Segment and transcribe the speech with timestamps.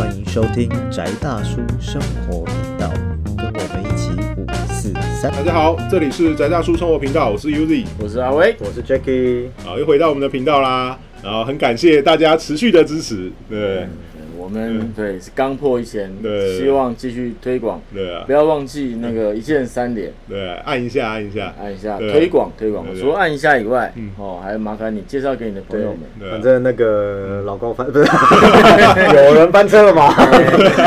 [0.00, 2.90] 欢迎收听宅大叔生活频道，
[3.36, 5.30] 跟我们一起五四三。
[5.30, 10.98] 大家好，这里是宅大叔生活频道，我是 Uzi 我是阿威，我是 Jacky，好，又回到我们的频道啦。
[11.22, 14.09] 然后很感谢大家持续的支持，对我
[14.50, 15.18] 们对。
[15.20, 18.24] 是刚破一千，对希望继续推广，对啊。
[18.26, 22.84] 不，要忘记那个一键三连，对啊，按一下，按一下，按一下推广推广。
[22.98, 26.30] 除了按一下以外嗯，哦，还麻烦你介绍给你的朋友们。
[26.30, 28.04] 反正那个老高翻 不是
[29.14, 30.14] 有人翻车了嘛？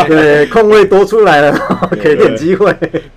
[0.07, 1.55] 对， 空位多出来了，
[2.01, 2.73] 给点机会。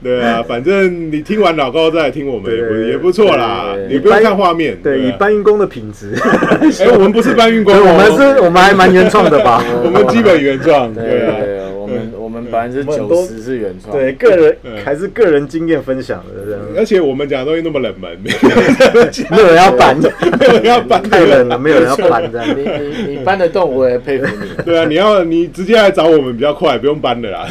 [0.06, 5.16] 对啊，反正你听完老高再来听我们也也不错啦你不用看画面，对，以啊。
[5.18, 6.12] 搬运工的品质，
[6.84, 9.64] 哎，我们不是搬运工我们是，我们还蛮原创的吧？
[9.84, 13.96] 我们基本原创，对对啊，我们我们百分之九十是原创。
[13.96, 16.60] 对，个人嗯还是个人经验分享的，这样。
[16.76, 19.96] 而且我们讲的东西那么冷门，没有人要搬，
[20.38, 22.46] 没有人要搬太冷了，没有人要搬这样。
[22.56, 24.62] 你你你搬得动，我也佩服你。
[24.64, 27.48] 对啊，你要你直接来找我们比较快，不用搬的啦。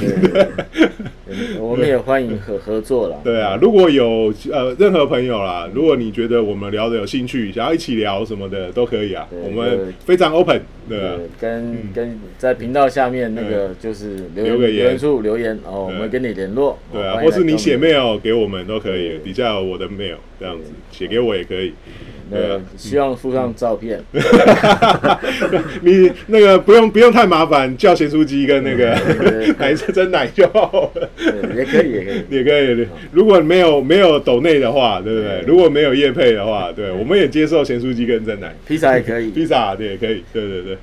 [1.36, 3.18] 对我们也欢迎合合作啦。
[3.24, 11.00] 对啊，如果有呃任何朋友啦，如果你觉得我们聊的有兴趣，想要一起聊什么的都可以啊，我们非常 open，对
[11.40, 16.77] 跟跟在频道下面那个就是留留个言留言处留言哦，我们跟你联络。
[16.92, 21.74] 对啊，或是你写 mail 给我们都可以，底下有我的 mail 这样子，写给我也可以。
[22.31, 24.01] 对呃啊，希望附上照片。
[25.81, 31.09] 你那个不用不用太麻烦，叫咸酥鸡跟那个对 奶真奶就好了。
[31.55, 32.23] 也可以，也可以。
[32.29, 35.41] 也可以，如果没有没有抖内的话，对不对？
[35.48, 38.53] 如果没有叶配的话，对，我们也接受咸酥鸡跟真奶。
[38.68, 39.29] 披萨也可以。
[39.31, 40.77] 披萨对也可以，对对对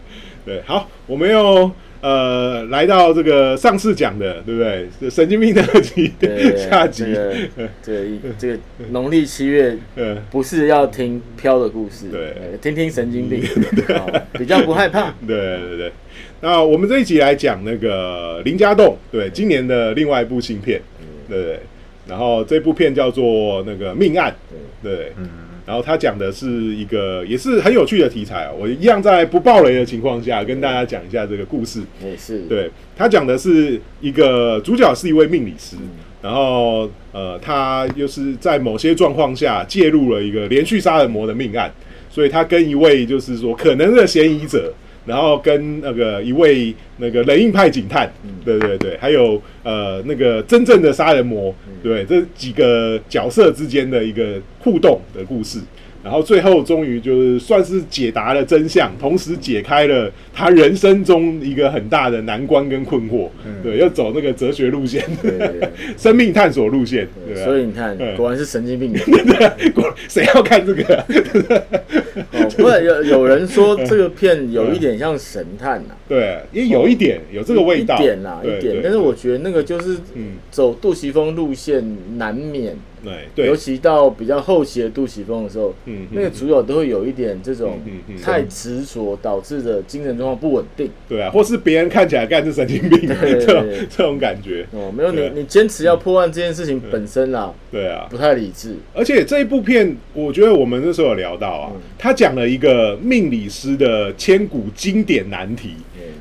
[0.45, 1.71] 对，好，我们又
[2.03, 5.09] 呃来到这个上次讲的，对不对？
[5.09, 7.05] 神经病特辑对，下集。
[7.05, 8.59] 这，个 这个这个
[8.91, 12.21] 农历七月嗯，不是要听飘的故事，对。
[12.33, 13.41] 呃听听神经病，
[13.97, 15.15] 哦比较不害怕。
[15.27, 15.93] 对对对。
[16.41, 20.83] 那我们这一集来讲那个林家栋，对，今年的另外一部新片，
[21.29, 21.61] 对？
[22.09, 24.35] 然后这部片叫做那个命案，
[24.83, 25.13] 对，
[25.73, 28.51] 然后他讲的是一个也是很有趣的题材哦。
[28.61, 31.81] 我一样在不爆雷的情况下跟大家讲一下这个故事。
[32.05, 35.77] 也是，对他讲的是一个主角是一位命理师，
[36.21, 41.73] 然后呃，他又是在某些状况下介入了一个连续杀人魔的命案，
[42.11, 44.71] 所以他跟一位就是说可能的嫌疑者。
[45.05, 48.11] 然后跟那个一位那个冷硬派警探，
[48.45, 55.59] 对对对，还有呃那个真正的杀人魔，对这几个角色之间的一个互动的故事。
[56.03, 63.29] 然后最后终于就是算是解答了真相，同时解开了他人生中一个很大的难关跟困惑。
[63.63, 67.07] 对，要走那个哲学路线，对对对生命探索路线？
[67.45, 69.03] 所以你看嗯，果然是神经病人。
[69.73, 71.05] 果谁要看这个？
[72.33, 78.81] 哦，不然有有人说这个片有一点像神探呐， 对，也有一点有这个味道，一点啦，对一点。
[78.83, 87.81] 但是我觉得那个就是嗯走杜琪峰路线难免，对对，尤其到比较后期的杜琪峰的时候，嗯那个主角都会有一点这种
[88.23, 90.91] 太执着导致的精神状况不稳定。
[91.09, 98.07] 对啊，或是别人看起来干是神经病，对 这种这种感觉，哦，没有你，你坚持要破案这件事情本身啦，对啊。
[98.11, 98.77] 不太理智。
[98.95, 105.71] 而且这一部片，我觉得我们那时候有聊到啊，他讲了一个命理师的千古经典难题，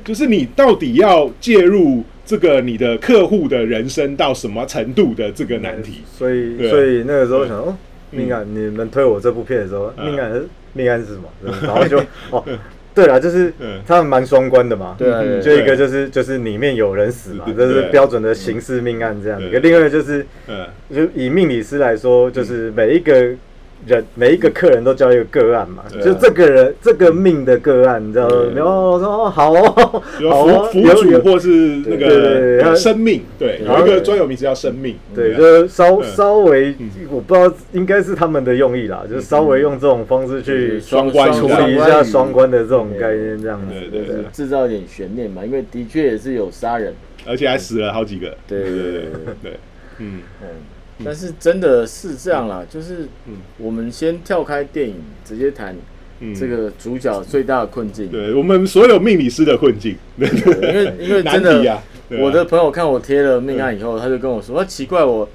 [0.04, 6.02] 就是你到底要介入这个你的客户的人生到什么程度的这个难题。
[6.06, 7.76] 所以所以那个时候想哦，
[8.10, 11.24] 命案，你们推我这部片的时候，嗯命案是命案是什么？
[11.62, 11.98] 然后就
[12.30, 12.44] 哦，
[12.94, 14.94] 对了，就是嗯他们蛮双关的嘛。
[14.98, 19.42] 对就一个就是就是里面有人死嘛，这是标准的刑事命案这样。
[19.42, 23.34] 一个另外一个就是嗯，就以命理师来说，就是每一个。
[23.86, 28.34] 人每一个客人都叫一个个案嘛，就这个人这个命的个案，你知道吗？
[28.54, 31.48] 然后我说哦好哦，有好哦辅辅主或是
[31.86, 36.04] 那个生命，对，然后有一个专有名词叫生命，对，啊就是稍嗯。
[36.04, 36.74] 稍微，
[37.10, 43.74] 我不知道应该是他们的用意啦，就是稍微用这种方式去双关处理一下双关的这种概念，这样子。
[43.78, 44.24] 对对对。
[44.32, 46.94] 制造一点悬念嘛，因为的确也是有杀人，
[47.26, 49.34] 而且还死了好几个，对对对对对。
[49.42, 49.52] 对，
[49.98, 50.20] 嗯。
[50.42, 50.48] 嗯，
[51.04, 53.36] 但是真的是这样啦，就是嗯。
[53.58, 55.74] 我们先跳开电影，直接谈
[56.20, 58.08] 嗯，这个主角最大的困境。
[58.08, 62.18] 对我们所有命理师的困境，因为因为 真的啊，啊。
[62.20, 65.28] 我的朋友看我贴了命案以后，他就跟我说：“啊，奇怪，我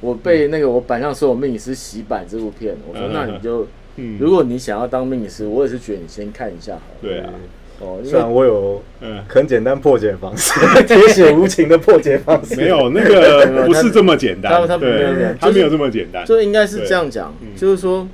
[0.00, 4.16] 我被那个我板上所有命理师洗版这部片。”我说嗯：“那你就，嗯。
[4.18, 6.98] 如果你想要当命理师，我也是觉得你先看一下好了。
[7.02, 7.30] 对啊，
[7.80, 9.22] 哦，虽然我有嗯。
[9.28, 10.52] 很简单破解方式，
[10.86, 17.54] 铁血无情的破解方式，没有那个 不是这么简单，他他对没有他没有这么简单，就应该是这样讲，嗯。
[17.56, 18.06] 就是说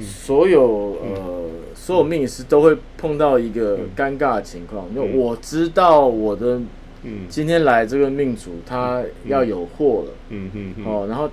[0.00, 5.16] 所有呃所有命理师都会碰到一个尴尬的情况，因为嗯。
[5.16, 6.60] 我知道我的
[7.04, 7.20] 嗯。
[7.28, 10.84] 今天来这个命主他要有货了，嗯嗯嗯。
[10.84, 11.30] 哦，然后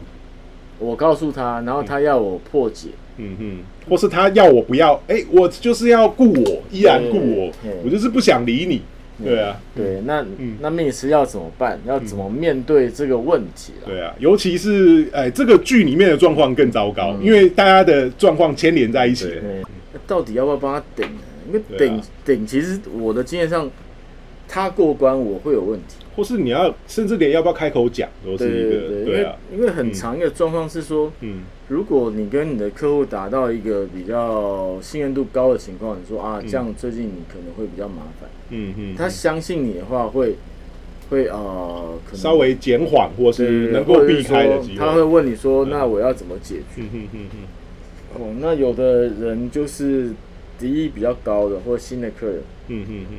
[0.79, 8.81] 我告诉他，然后他要我破解，嗯哼，或是他要我不要，哎，我就是要顾我，依然顾我对对，我就是不想理你，
[9.23, 10.57] 对啊，对，那嗯。
[10.59, 11.79] 那命理师要怎么办？
[11.85, 13.85] 要怎么面对这个问题啊？
[13.85, 17.23] 对啊，尤其是哎，这个剧里面的状况更糟糕，嗯。
[17.23, 19.25] 因为大家的状况牵连在一起。
[19.25, 19.39] 对。
[19.39, 19.61] 对，
[19.93, 21.21] 那到底要不要帮他顶呢？
[21.47, 22.01] 因为对啊。
[22.25, 23.69] 顶顶，其实我的经验上，
[24.47, 26.02] 他过关我会有问题。
[26.15, 31.41] 或是你要，甚至连要不要开口讲都是一个，对啊，因为很长一个状况是说，嗯。
[31.69, 38.29] 如果你跟你的客户达到一个比较信任度高的情况，你说啊，这样最近你可能会比较麻烦。
[38.49, 40.35] 嗯嗯，他相信你的话会，
[41.09, 44.75] 会呃，可能稍微减缓或是能够避开的机会。
[44.75, 45.69] 他会问你说，嗯。
[45.71, 46.81] 那我要怎么解决？
[46.81, 48.21] 嗯嗯嗯嗯。
[48.21, 50.11] 哦，那有的人就是
[50.59, 53.17] 敌意比较高的，或新的客人，嗯嗯嗯，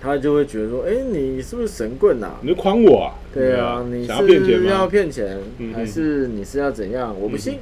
[0.00, 2.36] 他就会觉得说，哎、你是不是神棍啊？
[2.42, 3.14] 你就诓我啊？
[3.32, 4.86] 对啊，你想要骗钱是要吗？
[4.86, 5.38] 骗钱，
[5.74, 7.14] 还是你是要怎样？
[7.20, 7.54] 我不信。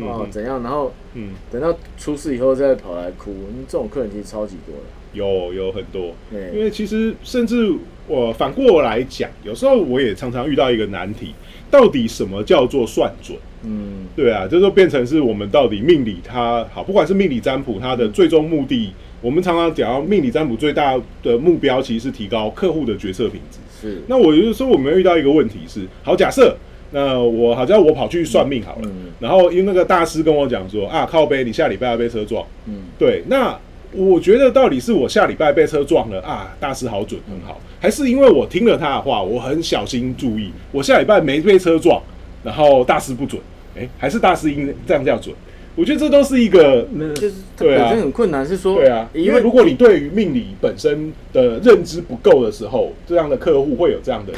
[0.00, 0.62] 哦怎样？
[0.62, 4.82] 然后嗯，等到出事以后再跑来哭，嗯这种客人其实超级多的。
[5.12, 7.72] 有有很多，因对，为其实甚至
[8.06, 11.34] 我反过来讲，有时候我也常常遇到一个难题，
[11.70, 13.38] 到底什么叫做算准？
[13.64, 18.92] 嗯，对啊，这就变成是我们到底命理它好，不管是命理占卜，它的最终目的，
[19.26, 23.58] 我们常常讲到命理占卜最大的目标其实是提高客户的决策品质。
[23.80, 26.56] 是，那我就是说我们遇到一个问题是，好，假设
[26.92, 29.10] 那我好像我跑去算命好了，嗯。
[29.18, 33.58] 然后因为那个大师跟我讲说啊，靠背，你下礼拜要被车撞，嗯，对，那
[33.90, 42.00] 我觉得到底是我下礼拜被车撞了啊，大师好准很好，还是因为我听了他的话，我很小心注意，我下礼拜没被车撞，
[42.44, 43.42] 然后大师不准，
[43.74, 45.34] 诶，还是大师应这样叫准？
[45.76, 46.88] 我觉得这都是一个。
[47.14, 47.84] 就是它对啊。
[47.84, 54.32] 本身很困难，是说，对啊，因因为为如果你对于命理本身的认知不够的时候，这样的客户会有这样的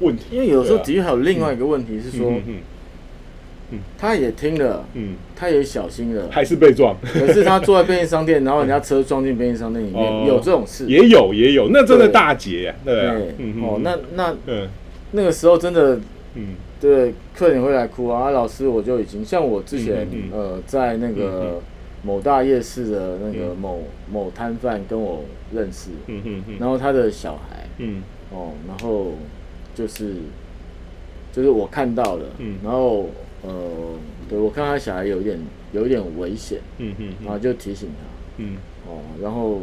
[0.00, 0.26] 问题。
[0.30, 0.84] 因为有时候对啊。
[0.84, 2.42] 的确还有另外一个问题是说，嗯
[3.72, 10.24] 嗯他也听了，嗯，他也小心了，还是被撞，可是他坐在便利商店，然后人家车撞进便利商店里面，哦。
[10.28, 10.84] 有这种事。
[10.86, 12.12] 也有也有，那真的对。
[12.12, 13.06] 大劫啊，对。
[13.06, 13.62] 啊，，嗯。
[13.62, 14.68] 哦，那那嗯。
[15.14, 16.00] 那个时候真的
[16.36, 20.30] 嗯对，客人会来哭啊，啊老师我就已经像我之前、嗯嗯嗯。
[20.32, 21.62] 呃在那嗯个
[22.02, 25.22] 某大夜市的那个嗯某、某摊贩跟我
[25.54, 28.02] 认识，嗯然后他的小孩嗯。
[28.32, 29.12] 哦，然后
[29.76, 30.14] 就是
[31.30, 32.56] 就是我看到了，嗯。
[32.64, 33.06] 然后
[33.42, 33.52] 呃
[34.28, 35.38] 对我看他小孩有一点
[35.70, 37.14] 有一点危险，嗯嗯。
[37.22, 38.04] 然后就提醒他
[38.38, 38.56] 嗯。
[38.88, 39.60] 哦，然后。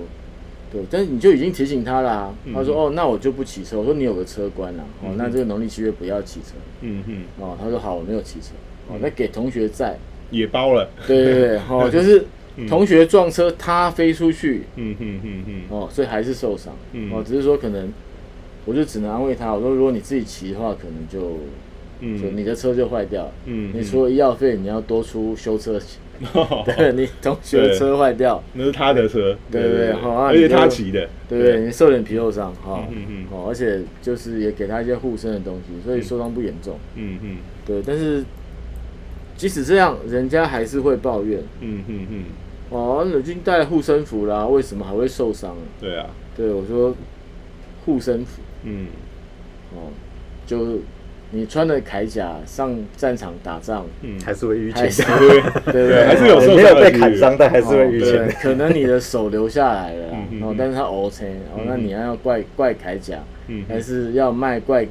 [0.71, 8.49] 对，但是你就已经提醒他啦、啊他说：“哦，那我就不骑车。”我说：“你有个车关啦、哦，嗯那这个农历七月不要骑车。”嗯哼，哦，他说好，我没有骑车。
[8.87, 9.97] 哦嗯，那给同学在。
[10.31, 12.23] 也包了，对对对， 哦，就是
[12.55, 16.71] 嗯同学撞车，他飞出去，嗯嗯嗯嗯哦，所以还是受伤。
[16.93, 17.91] 嗯哦，只是说可能，
[18.65, 21.37] 我就只能安慰他，我说如果你自己骑的话，可能就
[22.01, 23.31] 就嗯你的车就坏掉了。
[23.45, 25.99] 嗯你除了医药费，你要多出修车钱。
[26.33, 31.61] 哦 对，你同学的车坏掉，那是他的车，对对对好啊而且他骑的，对不对？
[31.61, 32.85] 你受点皮肉伤，哈。
[32.91, 36.77] 嗯嗯嗯，哦，而且就是也给他一些护身的东西，所以受伤不严重。
[36.95, 37.37] 嗯嗯。
[37.65, 38.21] 对，但是
[39.37, 41.41] 即使这样，人家还是会抱怨。
[41.61, 42.23] 嗯嗯嗯，
[42.69, 45.55] 哦，已经带护身符啦，为什么还会受伤？
[45.79, 46.93] 对啊，对我说，
[47.85, 48.41] 护身符。
[48.63, 48.87] 嗯。
[49.73, 49.87] 哦，
[50.45, 50.79] 就
[51.31, 56.05] 你穿了铠甲上战场打仗，嗯，还是会淤还是青，对 对不对？
[56.05, 58.35] 还是有受没有被砍伤，但还是会淤青。
[58.41, 64.87] 可能你的手留下来了啦嗯，嗯然后但是他 O K，哦嗯，那你要怪怪铠甲，嗯还是要卖怪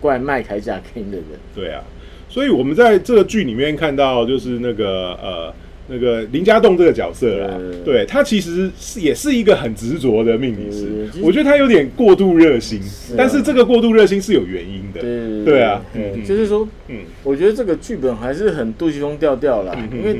[0.00, 1.26] 怪卖铠甲给你的人？
[1.54, 1.82] 对啊，
[2.28, 5.54] 所以我们在这个剧里面看到，就是那个呃。
[5.92, 7.92] 那个林家栋这个角色啊，对。
[7.92, 11.06] 对他其实是也是一个很执着的命理师。
[11.20, 13.14] 我觉得他有点过度热心，啊。
[13.18, 15.82] 但是这个过度热心是有原因的，对对啊。
[15.94, 17.00] 嗯就是说，嗯。
[17.22, 20.16] 我觉得这个剧本还是很杜琪峰调调啦，嗯因为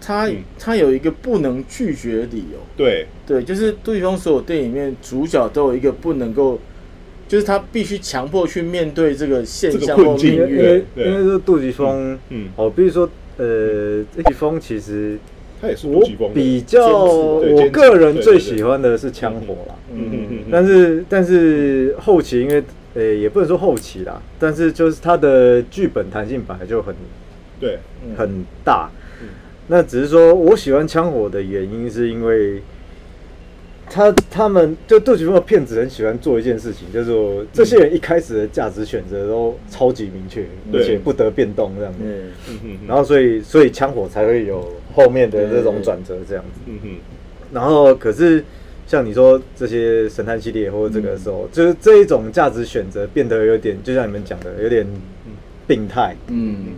[0.00, 2.58] 他嗯他有一个不能拒绝的理由。
[2.76, 6.58] 对，对，就是杜琪峰所有电影里面主角都有一个不能够，
[7.28, 10.56] 就是他必须强迫去面对这个现这个象或困境命运。
[10.56, 13.08] 因为因为对因为说杜琪峰，嗯，哦，比如说
[13.38, 15.18] 呃，这一封其实
[15.60, 16.02] 它也是我
[16.34, 19.74] 比较，我个人最喜欢的是枪火啦。
[19.92, 22.62] 嗯嗯嗯，但是但是后期因为
[22.94, 26.94] 呃也不能说后期啦，但是就是它的剧本弹性本来就很
[27.60, 29.28] 对，嗯很大嗯。
[29.68, 32.62] 那只是说我喜欢枪火的原因是因为。
[33.90, 41.98] 他他们就杜琪峰的骗子很喜欢做一件事情，就是说这些人一开始的价值选择都超级明确，而且不得变动这样子。
[42.02, 46.70] 嗯，嗯嗯，然后所以所以枪火才会有后面的这种转折这样子。
[47.52, 48.42] 然后可是
[48.86, 54.86] 像你说这些神探系列或者这个时候，就是这一种价值选择变得有点，就像你们讲的，有点
[55.66, 56.68] 病态，嗯，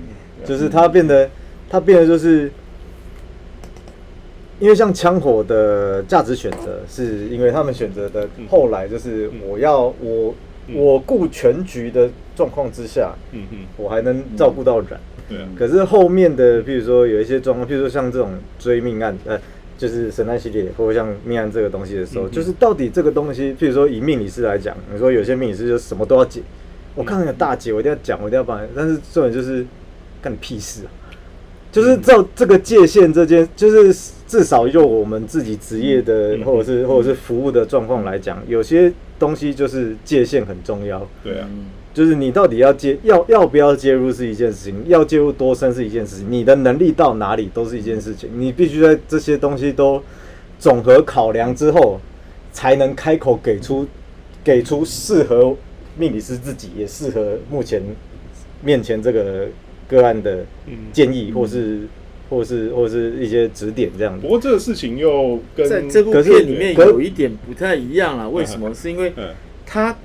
[0.44, 1.30] 就是它变得
[1.70, 2.50] 它变得就是。
[4.60, 10.34] 因为像枪火的价值选择，是因为他们选择的后来就是我要我
[10.72, 14.88] 我顾全局的状况之下，嗯嗯，我还能照顾到人。
[15.28, 19.40] 对啊，可是后面的，譬如说有一些状况，譬如说像这种追命案，呃，
[19.76, 26.40] 就是神探系列，或者像命案这个东西的时候，嗯就是到底这个东西，譬如说以命理师来讲，你说有些命理师就什么都要解，
[26.94, 29.66] 我看到有大姐，我一定要讲，我一定要帮你，但是重点就是
[30.22, 30.88] 干你屁事啊！
[31.74, 41.04] 就是照这个界限这件，就是至少用我们自己职业的嗯或者是或者是服务的状况来讲，有些东西就是界限很重要。
[41.24, 50.00] 对啊，嗯就是你到底要接要要不要介入是一件事情，要介入多深是一件事情，你的能力到哪里都是一件事情，你必须在这些东西都
[50.60, 52.00] 总和考量之后，
[52.52, 53.84] 才能开口给出
[54.44, 55.56] 给出适合
[55.96, 57.82] 命理师自己，也适合目前
[58.62, 59.48] 面前这个
[59.88, 61.80] 个案的嗯建议，或是
[62.30, 64.28] 或是或是一些指点这样子不。
[64.28, 68.28] 过这个事情又跟在这部片里面有一点不太一样啦。
[68.28, 68.74] 为什么？
[68.74, 69.28] 是因为嗯
[69.66, 69.96] 他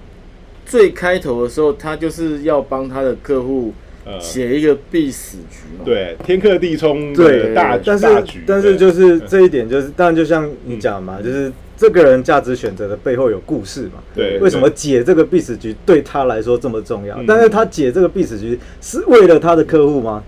[0.66, 3.74] 最开头的时候，他就是要帮他的客户
[4.06, 5.84] 呃写一个必死局嘛。
[5.84, 14.04] 对天克地冲对的大但是大局，但是对就是这一点，就是当然就像你讲的嘛，就是这个人价值选择的背后有故事嘛。
[14.14, 17.26] 对为什么解这个必死局对他来说这么重要嗯？
[17.26, 20.22] 但是他解这个必死局是为了他的客户吗？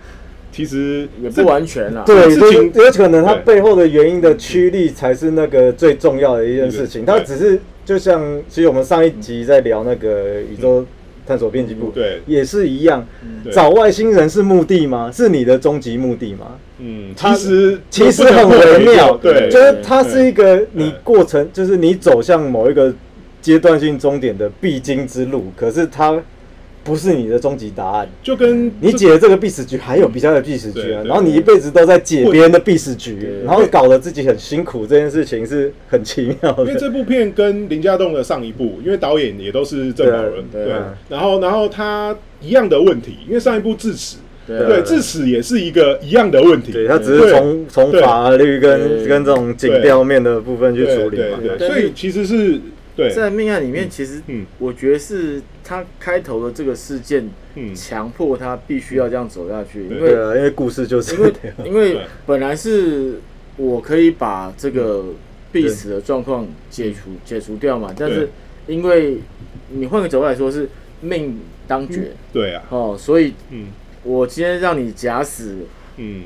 [0.53, 2.03] 其实也不完全啦。
[2.05, 7.05] 对，就是有可能他背后的原因的驱力才是那个最重要的一件事情。
[7.05, 10.85] 他只是就像，其实我们上一集在聊那个宇宙
[11.31, 13.07] 探索编辑部，对也是一样。
[13.53, 15.09] 找外星人是目的吗？
[15.09, 16.57] 是你的终极目的吗？
[16.79, 22.93] 嗯，其实其实很微妙，对，就是它是一个你过程，就是你走向某一个
[23.41, 26.21] 阶段性终点的必经之路，可是它
[26.83, 28.09] 不是你的终极答案。
[28.23, 36.63] 就跟你解了这个必死局，还有比较的必死局啊，然后你一辈子都在解别人的必死局，然后搞得自己很辛苦，这件事情是很奇妙的。
[36.63, 40.73] 因为这部片跟林家栋的上一部，因为导演也都是郑宝人，对
[41.09, 51.39] 然后然后他一样的问题，因为上一部智齿，对对，智齿也是一个一样的问题，对他只是从从法律跟跟这种警调面的部分去处理嘛。
[51.57, 52.59] 对所以其实是
[52.95, 54.45] 对，在命案里面，其实嗯。
[54.59, 57.75] 我觉得是他开头的这个事件嗯。
[57.75, 59.97] 强迫他必须要这样走下去，对。
[59.97, 61.33] 因为因为故事就是因为
[61.65, 63.19] 因为本来是
[63.57, 65.05] 我可以把这个
[65.51, 68.29] 必死的状况解除解除掉嘛，但是
[68.67, 69.17] 因为
[69.69, 70.69] 你换个角度来说是
[71.01, 73.67] 命当绝对啊，哦，所以嗯。
[74.03, 75.57] 我今天让你假死，
[75.97, 76.23] 嗯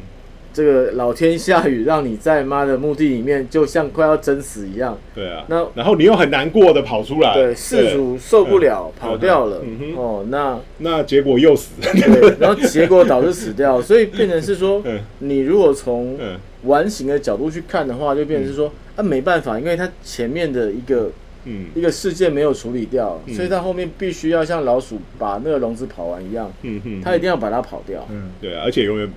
[0.55, 9.61] 这个老天下雨让你在妈的墓地里面就像快要真死一样，对啊，那然后你又很难过的跑出来，对事主受不了跑掉了。
[9.97, 16.39] 哦，那那结果又死，对，然后结果导致死掉，所以变成是说 嗯，你如果从嗯。
[16.63, 21.11] 完形的角度去看的话，就变成是说啊没办法，因为他前面的一个
[21.43, 21.67] 嗯。
[21.75, 23.35] 一个事件没有处理掉，嗯。
[23.35, 28.03] 所以他后面必须要像老鼠把那个笼子跑完一样，嗯嗯，他一定要把它跑掉。
[28.09, 29.07] 嗯，对啊，而且永远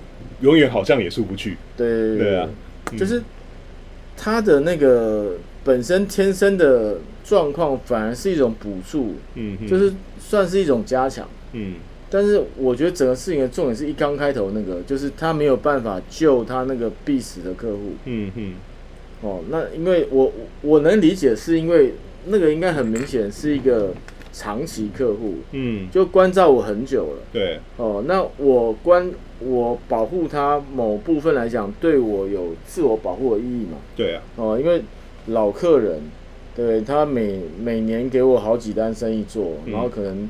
[0.41, 2.49] 永远好像也出不去，对对啊，
[2.97, 3.21] 就是
[4.15, 9.15] 他的那个本身天生的状况反而是一种补助，
[9.67, 11.27] 就是算是一种加强。
[11.53, 11.75] 嗯。
[12.11, 17.91] 但是我觉得整个事情的重点是一刚开头那个，就是他没有办法救他那个必死的客户。
[18.05, 18.53] 嗯嗯。
[19.21, 21.93] 哦，那因为我我能理解，是因为
[22.25, 23.93] 那个应该很明显是一个
[24.39, 27.23] 长期客户，嗯，就关照我很久了。
[27.33, 33.77] 对，哦，那我关我保护他某部分来讲，对我有自我保护的意义嘛？
[33.97, 34.81] 对啊，哦，因为
[35.25, 35.99] 老客人，
[36.55, 40.29] 对他每每年给我好几单生意做，嗯然后可能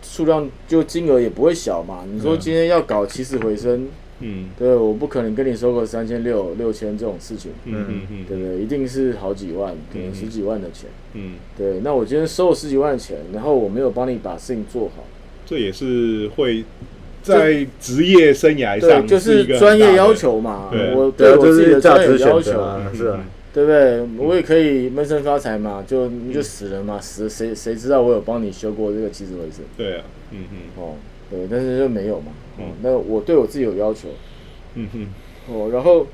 [0.00, 2.04] 数量就金额也不会小嘛。
[2.08, 3.88] 你说嗯今天要搞起死回生，
[4.20, 7.52] 嗯对，我不可能跟你收个三千六六千这种事情。
[7.64, 8.58] 嗯嗯嗯，对不对？
[8.58, 10.90] 一定是好几万，可能嗯十几万的钱。
[11.14, 15.04] 嗯，对，那我今天收了十几万的钱，然后我没有帮你把事情做好，
[15.46, 16.64] 这也是会
[17.22, 20.70] 在职业生涯上对，就是专业要，求嘛。
[20.94, 22.50] 我对我自己是价的专业值要求，
[22.94, 24.00] 是啊，对不对？
[24.18, 29.64] 我也可以闷声发财嘛，就你就死了嘛，死了谁谁知道我有帮你修过这个起死回生？
[29.76, 30.94] 对啊，嗯嗯哦，
[31.30, 32.32] 对，但是就没有嘛。
[32.58, 34.08] 哦嗯，那我对我自己有要求。
[34.74, 35.06] 嗯哼
[35.48, 36.06] 哦，然后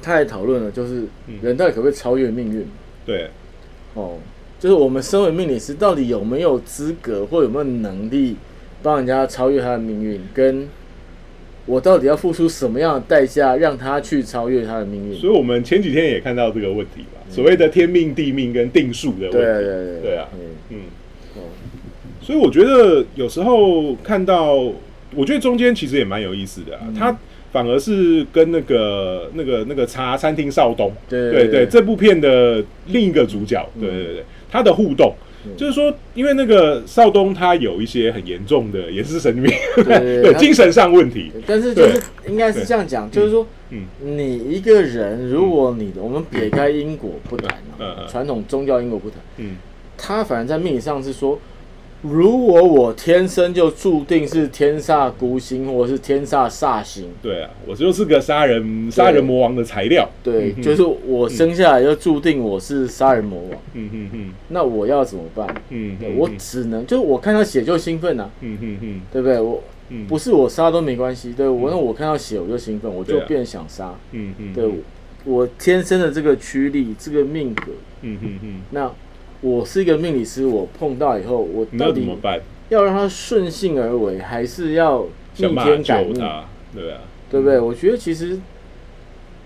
[0.00, 2.66] 他还讨论了，就是嗯人到底可不可以超越命运？
[3.04, 3.28] 对，
[3.94, 4.18] 哦，
[4.60, 8.36] 就是我们身为命理师，到底有没有资格或有没有能力
[8.82, 10.20] 帮人家超越他的命运？
[10.32, 10.68] 跟
[11.66, 15.18] 我到底要付出什么样的代价，让他去超越他的命运？
[15.18, 19.36] 所以我们前几天也看到这个问题吧，所谓的天命、地命跟定数的问题。
[19.38, 20.80] 对啊对对对啊，嗯嗯。
[22.24, 24.54] 哦所以我觉得有时候看到，
[25.14, 26.82] 我觉得中间其实也蛮有意思的啊。
[26.88, 26.94] 嗯。
[26.94, 27.16] 他
[27.52, 33.82] 反而是跟那个那个那个茶餐厅少东，对对对，这部片的另一个主角，嗯。
[33.82, 35.14] 对对对，他的互动。
[35.58, 39.54] 就是说，因为那个少东他有一些很严重的，也是神经病，
[39.84, 47.86] 对 精神上问题，但是就是应该是这样讲，就是说，嗯你一个人，如果你我们撇开因果不谈嗯。
[47.86, 49.56] 嗯啊，传统宗教因果不谈，嗯。
[49.98, 51.38] 他反而在命理上是说，
[52.06, 65.46] 如果我天生就注定是天煞孤星或者是天煞煞星，对啊，我就是个杀人杀人魔王的材料，对，嗯就是我生下来就注定我是杀人魔王，嗯嗯嗯那我要怎么办？
[65.70, 69.40] 嗯对我只能就是我看到血就兴奋啊，嗯嗯嗯对不对？
[69.40, 70.06] 我嗯。
[70.06, 73.94] 不是我杀都没关系，对我那我看到血我就兴奋，我就变想杀。
[74.12, 74.70] 嗯嗯，对，
[75.24, 78.90] 我天生的这个驱力，这个命格，嗯嗯嗯，那
[79.44, 82.40] 我是一个命理师，我碰到以后，我到底要怎么办？
[82.70, 85.04] 要让他顺性而为，还是要
[85.36, 86.14] 逆天改命？
[86.14, 87.60] 对啊，对不对？
[87.60, 88.40] 我觉得其实，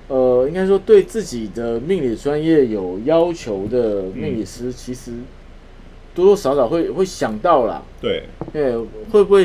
[0.06, 5.10] 呃，应该说对自己的命理专业有要求的命理师，其实
[6.14, 8.78] 多多少少会会想到啦，对，对，
[9.10, 9.44] 会不会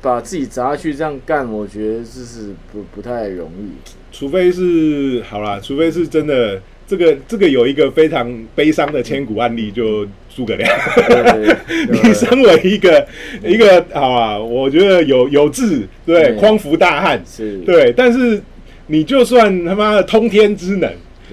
[0.00, 1.46] 把自己砸下去这样干？
[1.52, 3.72] 我觉得这是不不太容易。
[4.10, 10.70] 除非是好啦，除非是真的，这个这个有一个非常悲伤的千古案例，就诸葛亮。
[10.94, 11.56] 对
[11.90, 13.06] 你身为一个
[13.44, 18.40] 一个好啊，我觉得有有志，对，匡扶大汉，是，对，但是
[18.86, 20.90] 你就算他妈的通天之能，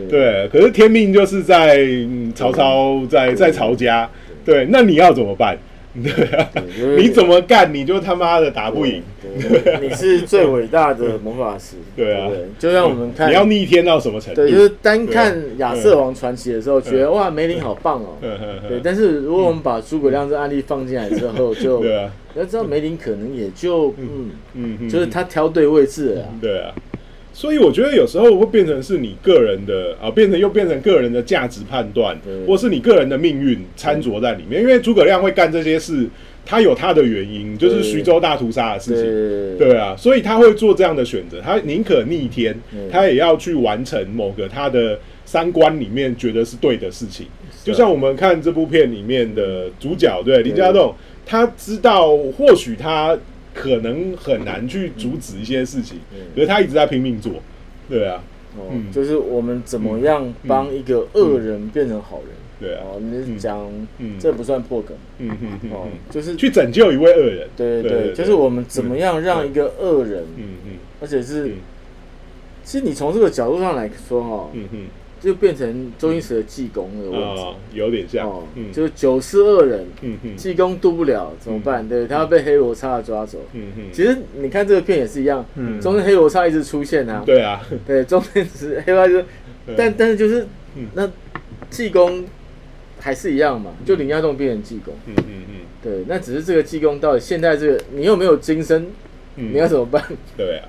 [0.10, 4.10] 对，可是天命就是在、嗯曹操在在曹家，
[4.44, 5.56] 对，那你要怎么办？
[6.02, 11.76] 对啊，对就是你怎么干你就他妈的打不赢，对你是最伟大的魔法师。
[11.96, 12.28] 对啊。
[12.28, 14.42] 不就让我们看，你要逆天到什么程度？
[14.42, 18.18] 对，就是单看亚瑟王传奇的时候，觉得哇，梅林好棒哦。
[18.68, 26.30] 对，但是如果我们把诸葛亮这案例放进来之后，就对啊，要知道梅林可能也就嗯，嗯嗯，就是他挑对位置了啊。
[26.42, 26.74] 对啊，
[27.34, 32.16] 所以我觉得有时候会变成是你个人的啊，变成又变成个人的价值判断，
[32.48, 34.62] 或是你个人的命运掺着在里面。
[34.62, 36.08] 因为诸葛亮会干这些事，
[36.46, 39.58] 他有他的原因，就是徐州大屠杀的事情。
[39.58, 47.26] 对对啊，所以他会做这样的选择，他宁可逆天嗯，他也要去完成某个他的三观里面觉得是对的事情。
[47.64, 50.94] 就像我们看这部片里面的主角，对林家栋，
[51.26, 53.18] 他知道或许他
[53.54, 56.00] 可能很难去阻止一些事情，
[56.36, 57.34] 可是他一直在拼命做。
[57.90, 58.24] 对啊，
[58.58, 62.30] 哦嗯，就是我们怎么样帮一个恶人变成好人。
[62.60, 64.96] 对啊，哦，你讲嗯这不算破梗。
[65.20, 67.48] 嗯嗯嗯哦嗯，，就是去拯救一位恶人。
[67.58, 71.52] 对对对对，就是我们怎么样让一个恶人，嗯嗯而且是嗯，
[72.64, 74.80] 其实你从这个角度上来说哈，嗯嗯
[75.24, 77.42] 就变成周星驰的济公的问题。
[77.42, 80.36] 啊，有点像哦，嗯，就是九世恶人，嗯嗯。
[80.36, 81.88] 济公渡不了怎么办？
[81.88, 83.40] 对，他要被黑罗刹抓走。
[83.54, 85.80] 嗯嗯，其实你看这个片也是一样，嗯。
[85.80, 89.26] 中间黑罗刹一直出现啊，对啊，对，中间只是黑罗刹就是，
[89.78, 90.88] 但但是就是嗯。
[90.94, 91.10] 那
[91.70, 92.26] 济公
[93.00, 95.56] 还是一样嘛，就林家栋变成济公，嗯嗯嗯。
[95.82, 98.88] 对，那只是这个济公到底现在这个你又没有今生，
[99.38, 100.04] 嗯，你要怎么办？
[100.38, 100.68] 对啊，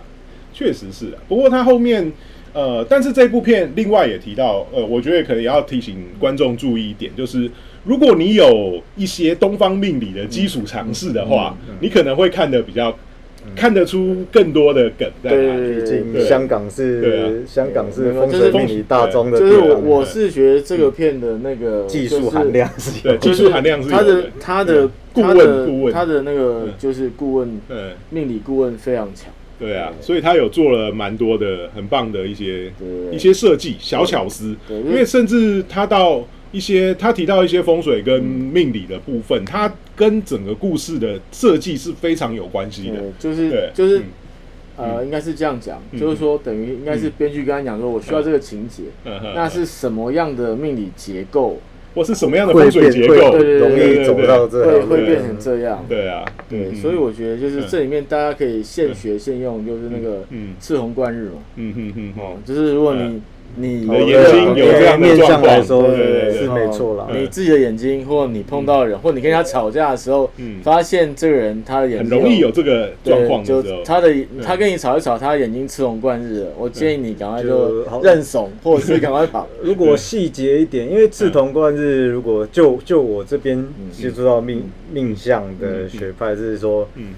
[0.53, 1.19] 确实是啊。
[1.29, 2.13] 不过他后面，
[2.55, 7.51] 呃，但是这部片另外也提到，呃，我觉得可能也要提醒观众注意一点，就是
[7.85, 12.97] 如果你有一些东方命理的基础常识的话，你可能会看得比较
[13.55, 15.61] 看得出更多的梗在哪里。
[15.61, 17.29] 对毕竟对香港对啊。
[17.29, 24.31] 是香港是风水命理大宗的就是，我我是觉得这个片的那个技术含量是技术含量是有他的的。
[24.41, 25.93] 他的顾问顾问。
[25.93, 32.73] 他的那个嗯就是顾问嗯，命理顾问非常强，对啊，所以他有做了蛮多的很棒的一些
[33.13, 42.97] 一些设计小巧思，因为甚至他到一些他提到一些风水跟命理的部分，他跟整个故事的设计是非常有关系的。
[42.97, 44.05] 对，就是对就是嗯。
[44.77, 46.01] 呃，应该是这样讲，嗯。
[46.01, 51.61] 就是说等于应该是编剧跟他讲说，我需要这个情节，那是什么样的命理结构
[51.95, 53.15] 或是什么样的会风水结构？
[53.31, 55.85] 对对对容易走到这会会变成这样？
[55.89, 60.55] 对啊，对，嗯所以我觉得就是嗯这里面大家可以现学现用，就是那个嗯。
[60.61, 63.23] 赤红贯日嘛，嗯哼哼哦，，就是如果你嗯
[63.57, 67.07] 你你的眼睛有这样的面相来说是没错啦。
[67.13, 70.61] 你自己的眼睛，或你碰到的人，或你跟他吵架的时候，嗯。
[70.63, 74.13] 发现这个人他的眼睛很容易有这个状况的时候，他的
[74.43, 79.47] 他跟你吵一吵，他的眼睛赤红贯日了，我建议你赶快就认怂，或者是赶快跑。
[79.63, 87.09] 如果细节一点，因为赤铜贯日，如果就就我这边接触到命命相的学派是说，嗯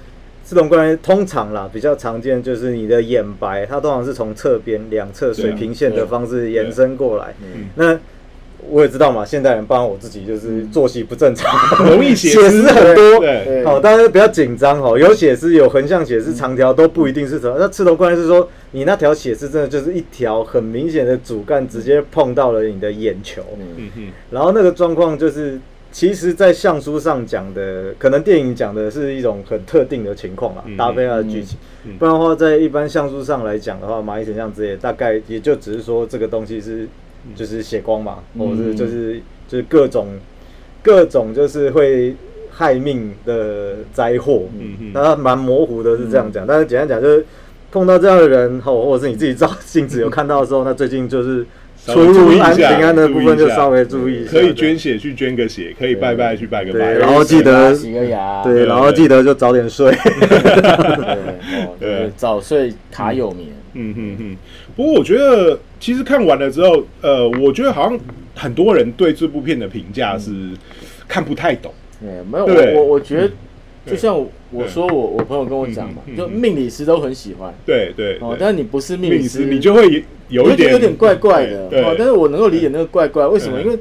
[0.47, 7.35] 刺龙关通常啦比较常见就是你的眼白，它通常是从侧边两侧水平线的方式延伸过来。
[7.43, 7.99] 嗯那
[8.69, 13.23] 我也知道嘛，现代人包括我自己就是作息不正常，容易血血丝很多。
[13.65, 17.57] 好，大家不要紧张哦，有血丝、有横向血丝、长条都不一定是什么。
[17.61, 25.61] 那刺头关是说，你那条血丝真的就是一条很明显的主干直接碰到了你的眼球，嗯嗯哼，然后那个状况就是，
[25.97, 31.57] 其实，在相书上讲的，可能电影讲的是一种很特定的情况啦，嗯搭配它的剧情
[31.87, 31.97] 嗯。
[31.97, 36.87] 不然的话，在一般相书上来讲的话，蚂蚁神像之类，大概也就只是说这个东西是
[37.35, 40.09] 就是血光嘛，嗯或者是就是就是各种
[40.83, 42.15] 各种就是会
[42.51, 44.43] 害命的灾祸。
[44.59, 46.47] 嗯哼，那蛮模糊的，是这样讲。
[46.47, 47.25] 但是简单讲，就是
[47.73, 51.47] 碰到这样的人，吼，或者是你自己照 镜子有看到的时候，那最近就是
[51.87, 54.31] 出稍微注意入安平安的部分就稍微注意一下。
[54.33, 59.95] 可以捐血去捐个血，可以拜拜去拜个对拜，然后记得洗个牙，对，然后记得就早点睡。
[61.79, 64.37] 对，早睡卡有眠，嗯哼哼，
[64.75, 67.99] 不过我觉得其实看完了之后，呃，我觉得好像
[68.35, 70.31] 很多人对这部片的评价是
[71.07, 71.73] 看不太懂。
[72.01, 72.75] 对，没有对。
[72.75, 73.31] 我我我觉得，
[73.87, 74.17] 就像
[74.51, 83.59] 我说我我朋友跟我讲嘛就命理师都很喜欢对对，哦，但是你不是命理师，你就会有一点有点怪怪的对，哦，但是我能够理解那个怪怪，为什么？
[83.59, 83.65] 嗯。
[83.65, 83.79] 因为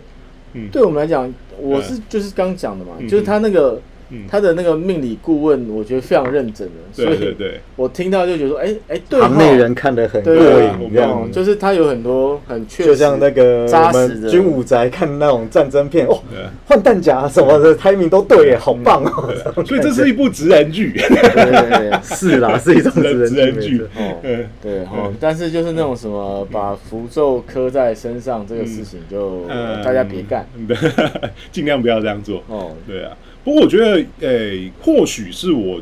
[0.53, 0.69] 嗯。
[0.71, 4.25] 对我们来讲，我是就是刚讲的嘛，嗯就是他那个嗯。
[4.29, 7.33] 他的那个命理顾问，我觉得非常认真的，所以对对。
[7.33, 14.15] 对，我听到就觉得说，哎哎，对哈，行内人看得很过对瘾，这样哦，就是他有很多很确实，就像那个我扎实的。
[14.21, 19.33] 们军武宅看那种战争片，哦对，换弹夹什么的，timing 都对耶，好棒哦！
[19.43, 20.91] 这种所以这是一部直人剧。
[20.93, 21.89] 对对对。
[21.89, 23.83] 对是啦， 是一种直人职人人剧剧。
[23.95, 24.45] 哦，嗯。
[24.61, 29.81] 对哦，但是就是那种什么把符咒刻在身上这个事情，就嗯。
[29.83, 30.47] 大家别干。
[30.57, 30.67] 嗯。
[31.51, 32.43] 尽量不要这样做。
[32.47, 32.71] 哦。
[32.87, 33.11] 对啊，
[33.45, 35.79] 不过我觉得，诶、或许是我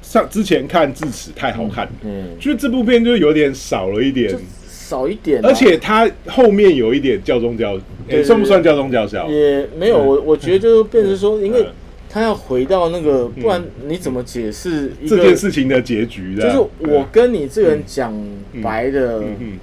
[0.00, 4.34] 上之前看智齿太好看了，嗯，就是这部片就有点少了一点，
[4.66, 7.78] 少一点啊，而且它后面有一点教宗教，
[8.24, 9.28] 算不算教宗教小？
[9.28, 11.72] 也没有我，我觉得就变成说，因为嗯。
[12.12, 18.12] 他要回到那个，不然你怎么解释这件事情的结局的，就是我跟你这个人讲
[18.60, 19.58] 白的，嗯哼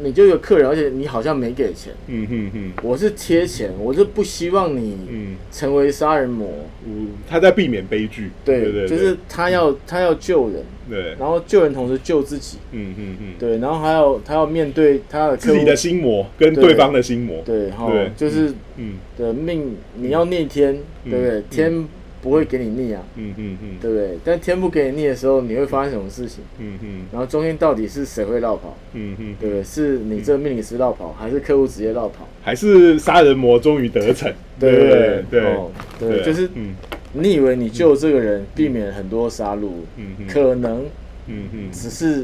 [0.00, 6.48] 你就有客人，而且你好像没给钱，嗯哼哼我是贴钱，我是不希望你嗯，成为杀人魔。
[6.86, 16.64] 嗯他在避免悲剧，对对，对，就是他要他要救人，对，然后救人同时救自己，嗯嗯嗯，对，然后还有他要面对他的自己的心魔跟对。
[16.64, 21.42] 对方的心魔，对，哈对，就是嗯的命，你要逆天，嗯对不对？
[21.50, 21.88] 天
[22.20, 24.18] 不会给你腻啊，嗯嗯嗯，对不对？
[24.24, 26.42] 但天不给你腻的时候，你会发生什么事情？
[26.58, 28.76] 嗯嗯然后中间到底是谁会绕跑？
[28.94, 29.64] 嗯嗯，对不对？
[29.64, 32.26] 是你这个命理师绕跑，还是客户直接绕跑？
[32.42, 35.54] 还是杀人魔终于得逞， 对对对
[35.98, 36.74] 对就是嗯
[37.12, 40.84] 你以为你救这个人，避免很多杀戮，嗯哼可能
[41.26, 42.22] 嗯嗯只是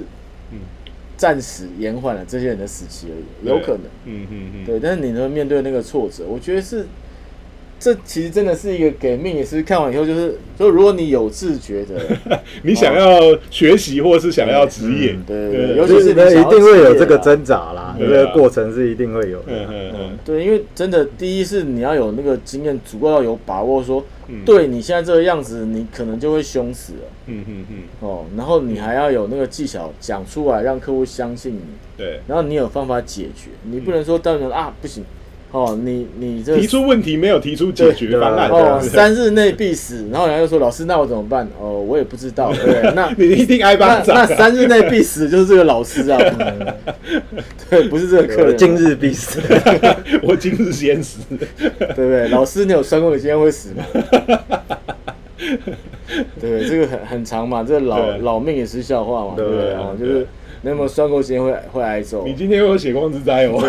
[0.53, 0.59] 嗯
[1.17, 3.83] 暂时延缓了这些人的死期而已，有可能。
[4.05, 6.85] 嗯嗯嗯，对，但是你能面对那个挫折，我觉得是，
[7.85, 12.01] 这其实真的是一个给命理师看完以后，就是，就如果你有自觉的，
[12.64, 18.09] 你想要学习或是想要职业，对对对，尤其是你一定会有这个挣扎啦，这啊。
[18.09, 19.49] 个过程是一定会有的。
[19.49, 19.94] 嗯嗯嗯。
[19.99, 24.42] 嗯，对，因为真的，第一是你要有那个经验，足够要有把握说，嗯。
[24.47, 27.01] 对你现在这个样子，你可能就会凶死了。
[27.27, 28.25] 嗯嗯嗯，哦。
[28.35, 31.61] 然后你还要有那个技巧讲出来，让客户相信你，
[31.99, 35.05] 对，然后你有方法解决，你不能说单纯啊不行
[35.55, 41.49] 哦，你你这提出问题没有提出解决方案，哦三日内必死，然后人家就说老师，那我怎么办？
[41.61, 42.93] 哦，我也不知道，对？
[42.97, 46.19] 那 你一定挨巴那掌啊，那三日内必死就是这个老师啊，
[47.71, 49.40] 对，不是这个客人，今日必死。
[50.25, 52.27] 我今日先死，对不对？
[52.31, 53.85] 老师，你有算过你今天会死吗？
[56.40, 56.69] 对？
[56.69, 59.61] 这个很很长嘛，这个老老命也是笑话嘛，对不对？
[59.67, 60.27] 对哦，就是
[60.64, 62.24] 你有没有算过今天会会挨揍？
[62.27, 63.62] 你今天会有血光之灾哦，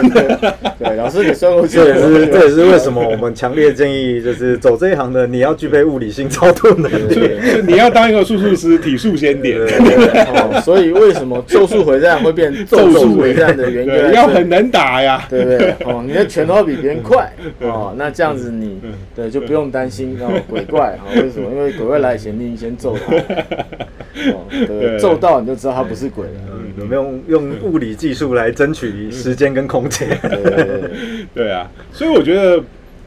[0.79, 7.13] 对， 老师你算过今这也是这也是为什么我们强烈建议，就是走这一行的，你要具备物理性操作能力。
[7.13, 15.75] 就你要当一个术数师，体术先点，哦，所以为什么咒术回战会变咒术回战的原因要很能打呀，对不对？
[15.83, 17.29] 哦，你的拳头比别人快
[17.59, 18.79] 哦，那这样子你
[19.13, 21.51] 对就不用担心哦鬼怪啊、为什么？
[21.53, 23.13] 因为鬼怪来以前你先揍他，
[24.31, 24.89] 哦，对不对？
[24.91, 26.31] 对揍到你就知道他不是鬼了。
[26.77, 30.07] 嗯有没有用物理技术来争取时间跟空间？
[31.33, 32.63] 对啊，所以我觉得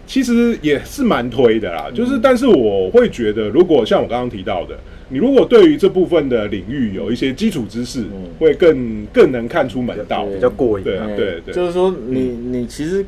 [0.06, 1.86] 其实也是蛮推的啦。
[1.94, 4.78] 就是，但是我会觉得，如果像我刚刚提到的，
[5.10, 10.24] 你如果对于这部分的领域有一些基础知识，嗯会更更能看出门道。
[10.26, 10.84] 比较过瘾。
[10.84, 13.04] 对啊，哎对对，就是说你你其实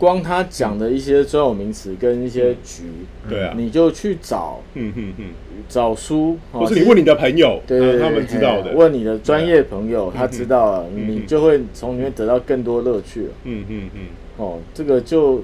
[0.00, 2.84] 光他讲的一些专有名词跟一些局，
[3.28, 5.26] 对啊，你就去找嗯嗯嗯，
[5.68, 13.28] 找书，哦或是你问你的朋友，对他们知道的，问你的专业朋友，他知道了，嗯你就会从里面得到更多乐趣了。
[13.44, 14.00] 嗯嗯嗯。
[14.38, 15.40] 哦，这个就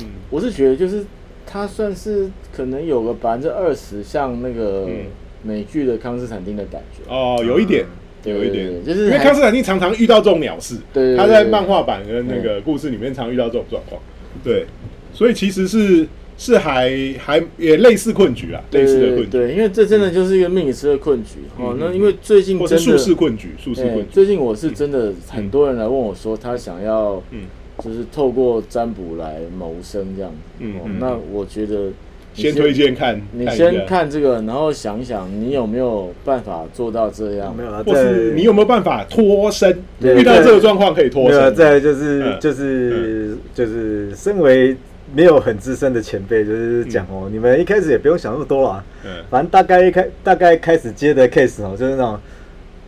[0.00, 0.06] 嗯。
[0.30, 1.04] 我是觉得就是
[1.46, 5.06] 他算是可能有个百分之二十像那个嗯。
[5.44, 7.02] 美剧的康斯坦丁的感觉。
[7.12, 7.88] 哦，有一点，对
[8.24, 8.84] 有一点。
[8.84, 10.76] 就是因为康斯坦丁常常遇到这种鸟事，
[11.16, 14.00] 他在漫画版跟那个故事里面常遇到这种状况，
[14.44, 14.66] 对，
[15.12, 16.06] 所以其实是
[16.36, 21.78] 是还还也类似困局啊，类似的困局，对，因为这真的就是一个命理师的困局哦嗯。
[21.80, 27.42] 那因为最近或是术士困局，术士哎困局，最近我是真的很多人来问我说，他想要嗯。
[27.82, 30.30] 就是透过占卜来谋生这样。
[30.30, 30.96] 哦嗯嗯。
[31.00, 31.92] 那我觉得你
[32.34, 37.54] 先推荐看，你先，看这个，然后想一想你有没有办法做到这样。
[37.56, 39.70] 没有啊，或是你有没有办法脱身？
[40.00, 44.76] 遇到这个状况可以脱身，再来就是嗯就是就是身为
[45.14, 52.18] 没有很资深的前辈，就是讲哦，你们一开始也不用想那么多啦，嗯反正大概一开大概开始接的 case 哦，就是那种。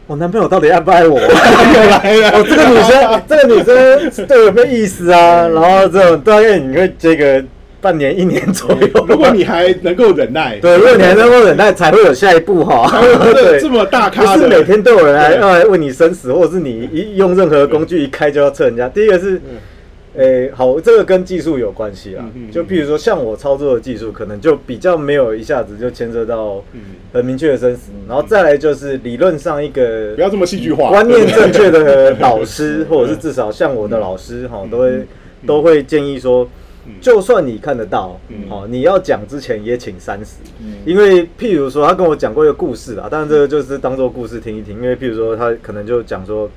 [0.07, 1.19] 我男朋友到底爱不爱我？
[1.19, 5.49] 又来了，我，这个女生，这个女生对我有没有意思啊？
[5.49, 7.43] 然后这种大概你会接个
[7.85, 8.89] 半年、一年左右。
[9.07, 12.91] 如果你还能够忍耐， 对，如果你还能够忍耐，才会有下一步哈。
[13.23, 18.89] 这 对，这么大不咖不，是每天都有人来来问你生死，或者是你一用任何工具一开就要测人家。
[18.89, 19.39] 第一个是，
[20.17, 22.51] 诶、好，这个跟技术有关系啦嗯嗯。
[22.51, 26.81] 就譬如说，像我操作的技术，可能就比较没有一下子就牵涉到嗯
[27.13, 27.91] 很明确的生死。
[28.09, 35.07] 然后再来就是理论上一个不要这么戏剧化，观念正确的 老师，或者是至少像我的老师哈，都会
[35.47, 36.49] 都会建议说，
[37.01, 38.19] 就算你看得到，
[38.51, 40.37] 哦，你要讲之前也请三十，
[40.85, 46.51] 因为譬如说他跟我讲过一个故事啊，当然这个就是当做故事听一听，因为譬如说他可能就讲说。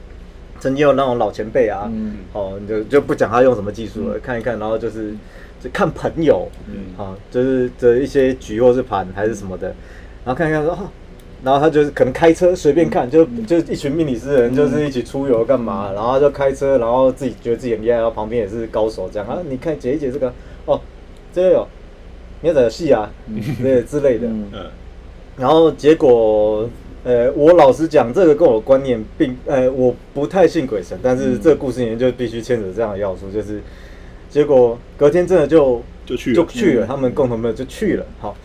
[0.60, 2.16] 曾经有那种老前辈啊，嗯。
[2.34, 5.13] 哦，你就就不讲他用什么技术了，看一看，然后就是
[5.62, 6.98] 就看朋友，嗯。
[6.98, 9.68] 啊，就是这一些局或是盘还是什么的，
[10.26, 10.90] 然后看一看说哦，
[11.43, 19.28] 然后他就是可能开车随便看，就就一群命理师的人就是一起出游干嘛，然后就开车，然后自己觉得自己很厉害，然后旁边也是高手这样。
[19.28, 20.34] 啊，你看解一解这个
[20.65, 20.82] 哦，
[21.34, 21.67] 这个有，
[22.41, 23.10] 你要怎么戏啊，
[23.62, 24.45] 对之类的，嗯。
[24.54, 24.65] 嗯。
[25.38, 26.67] 然后结果，
[27.04, 33.62] 呃，我老实讲，这个跟我观念并，呃，我不太信鬼神，但是这个故事里面就必须牵扯这样的要素，就是
[34.32, 36.36] 结果隔天真的就就去了。
[36.36, 38.36] 就去了，他们共同朋友就去了，好，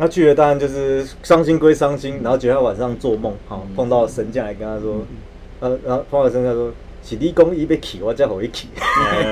[0.00, 5.02] 那去了当然就是伤心归伤心，然后觉得他晚上做梦，好碰到神将来跟他说，
[5.60, 6.72] 呃，然后碰到神将说。
[7.02, 8.68] 起立功一被起，我叫我一起，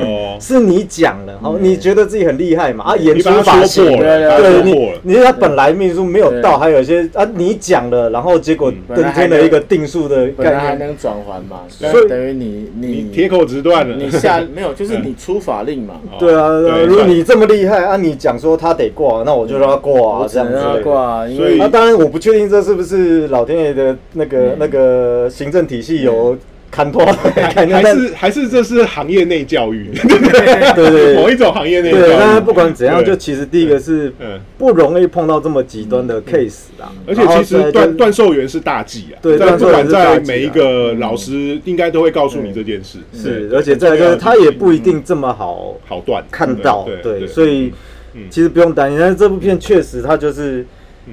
[0.02, 2.84] 哦， 是你讲了，好，你觉得自己很厉害嘛？
[2.84, 6.58] 啊，演出法行，破了，把他对你你他本来命数没有到，对。
[6.58, 16.16] 还有一些啊，你讲了，然后结果嗯登天了一个定数的本来还概念，能转还嘛，所以等于你你你铁口直断了，你下没有，就是你出法令嘛，哦。
[16.18, 16.48] 对啊，
[16.86, 20.82] 如果你这么厉害啊，你讲说他得挂，那我就让他挂啊，这样之类的。
[20.82, 24.56] 挂，因所以当然，我不确定这是不是老天爷的那个嗯。
[24.58, 26.36] 那个行政体系有
[26.70, 32.16] 看透的概还是还是这是行业内教育， 对对对某一种行业内教对，育。
[32.18, 46.24] 但是不管怎样，就其实第一个是嗯，不容易碰到这么极端的 case 啊，而且其实断断寿员是大忌啊，对在不管在每一个老师应该都会告诉你这件事，是，而且再来就是他也不一定这么好好断。
[46.30, 47.72] 看到，对对，所以
[48.14, 48.22] 嗯。
[48.30, 48.98] 其实不用担心。
[48.98, 50.66] 但是这部片确实它就是，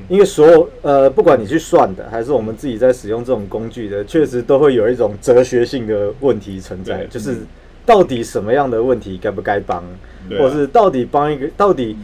[0.10, 7.38] 因为所有呃，不管你去算的，还是我们自己在使用这种工具的，确实都会有一种哲学性的问题存在，就是
[7.86, 9.90] 到底什么样的问题该不该帮，啊
[10.32, 11.96] 或者是到底帮一个，到底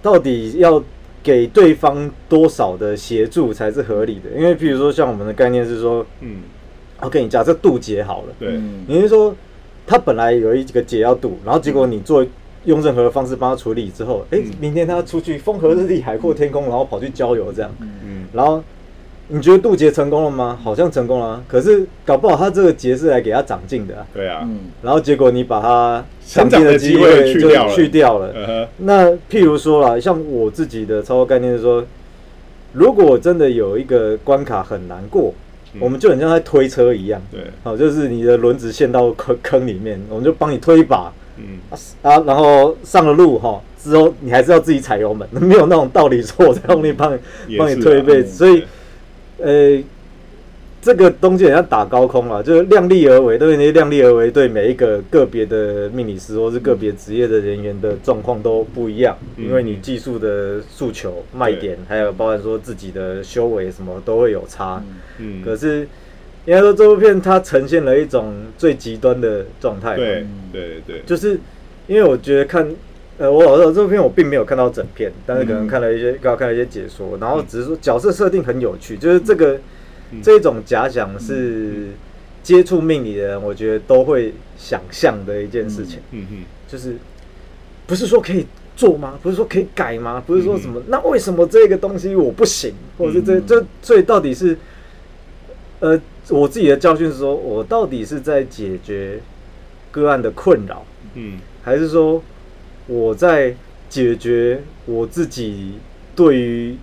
[0.00, 0.82] 到底要。
[1.24, 4.28] 给对方多少的协助才是合理的？
[4.36, 6.38] 因为譬如说，像我们的概念是说嗯
[6.98, 9.32] ，，OK，你假设渡劫好了，对，嗯你是说
[9.86, 12.26] 他本来有一个劫要渡，然后结果你做
[12.64, 18.62] 用任何的方式帮他处理之后，哎、嗯明天他出去风和日丽、海阔天空，然后跑去郊游这样，嗯，然后
[19.28, 20.58] 你觉得渡劫成功了吗？
[20.62, 21.26] 好像成功了。
[21.26, 24.58] 啊，可是搞不好他这个劫是来给他长进的啊、对啊，嗯。
[24.82, 27.74] 然后结果你把他长进的机会就会去掉了。
[27.74, 28.32] 去掉了。
[28.34, 31.84] 呃呵那譬如说啦，像我自己的操作概念是说，
[32.72, 35.32] 如果真的有一个关卡很难过，
[35.74, 35.80] 嗯。
[35.80, 41.58] 我们就很像在推车一样，对，好，就是你的轮子陷到坑坑里面，我们就帮你推一把嗯，
[42.02, 47.14] 啊，然后上了路哈，之后你还是要自己踩油门， 没有那种道理说我在用力帮
[47.46, 48.64] 你帮你推一辈子，嗯所以
[49.38, 49.82] 呃，
[50.80, 59.44] 这个东西很像打高空啊，就是量力而为，对那些量力而为，对每一个个别的命理师或是个别职业的人员的状况都不一样，嗯。
[59.46, 64.82] 因为你技术的诉求、卖点，还有包含说自己的修为什么都会有差。
[65.18, 65.86] 嗯，可是
[66.46, 71.38] 应该说这部片它呈现了一种最极端的状态，对对对，就是
[71.86, 72.68] 因为我觉得看，
[73.18, 79.54] 呃，我老实说这部片我并没有看到整片，但是可能嗯看了一些，刚好看了一些解说，然后只是说角色设定很有趣，就是这个
[80.10, 80.20] 嗯。
[80.22, 81.88] 这种假想是
[82.42, 86.96] 接触命理的人，我觉得都会想象的一件事情，嗯嗯就是
[87.86, 89.18] 不是说可以做吗？
[89.22, 90.22] 不是说可以改吗？
[90.26, 90.82] 不是说什么？
[90.88, 92.74] 那为什么这个东西我不行？
[92.98, 94.58] 或者是这嗯这所以到底是，
[95.80, 95.98] 呃，
[96.28, 99.20] 我自己的教训是说，我到底是在解决
[99.90, 102.22] 个案的困扰，嗯还是说
[102.86, 103.54] 我在
[103.88, 105.74] 解决我自己
[106.16, 106.76] 对于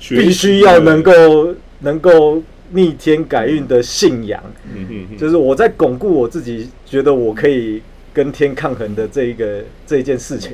[0.00, 4.42] 必须要能够能够逆天改运的信仰？
[4.74, 7.80] 嗯嗯嗯，就是我在巩固我自己觉得我可以
[8.12, 10.52] 跟天抗衡的这一个这一件事情，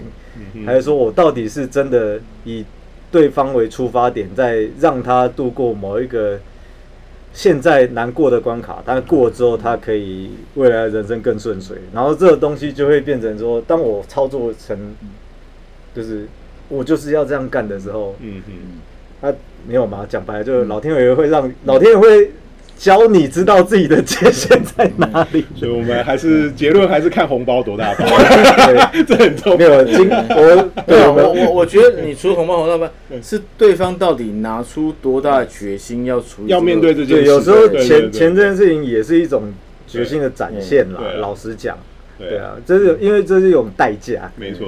[0.55, 2.65] 嗯还是说我到底是真的以
[3.11, 6.39] 对方为出发点，在让他度过某一个
[7.33, 11.77] 现在难过的关卡，但过了之后，它可以未来人生更顺遂。
[11.92, 14.95] 然后这个东西就会变成说，当我操作成
[15.95, 16.27] 就是
[16.68, 18.55] 我就是要这样干的时候，嗯嗯
[19.21, 19.33] 他
[19.66, 20.05] 没有嘛？
[20.09, 22.33] 讲白了，就是老天爷会让老天爷会
[22.83, 25.47] 教你知道自己的界限在哪里。
[25.55, 29.05] 所以我们还是结论还是看红包多大包，对。
[29.07, 29.71] 这很重没要。
[29.71, 32.92] 有经我对啊，我 我觉得你除了红包红大包，
[33.23, 39.53] 是对方到底拿出多大的决心要处理这个，要面对这件对事，有时候钱钱这件事情也是一种
[39.87, 41.01] 决心的展现啦。
[41.21, 41.79] 老实讲，
[42.18, 42.31] 对。
[42.31, 44.29] 对啊，这是因为这是一种代价。
[44.35, 44.66] 没错，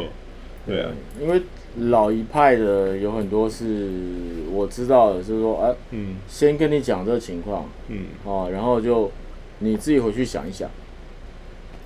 [0.68, 0.83] 对。
[0.83, 0.87] 啊，
[1.20, 1.42] 因为
[1.76, 3.90] 老一派的有很多是
[4.52, 6.14] 我知道的，就是说，哎、嗯。
[6.28, 9.10] 先跟你讲这个情况嗯，哦，然后就
[9.58, 10.70] 你自己回去想一想。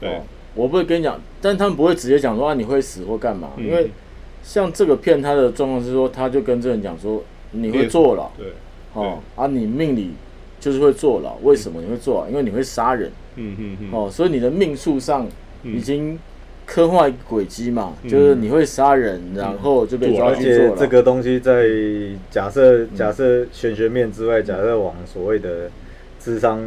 [0.00, 0.10] 对。
[0.10, 0.22] 哦，
[0.54, 3.66] 我不会跟你讲，但他们不会直接讲说啊你会死或干嘛，嗯。
[3.66, 3.90] 因为
[4.42, 7.22] 像这个片他的状况是说，他就跟这人讲说
[7.52, 8.46] 你会坐牢，对，
[8.92, 10.12] 哦啊你命里
[10.60, 12.28] 就是会坐牢，为什么你会坐牢？
[12.28, 13.10] 因为你会杀人。
[13.36, 15.26] 嗯嗯嗯，哦，所以你的命数上
[15.62, 15.76] 嗯。
[15.76, 16.20] 已经刻
[16.88, 18.08] 画一个轨迹嘛，嗯。
[18.08, 20.74] 就是你会杀人，然后就被抓而去坐牢。
[20.74, 21.66] 且这个东西在
[22.30, 25.70] 假设假设玄学面之外，假设往所谓的
[26.20, 26.62] 智商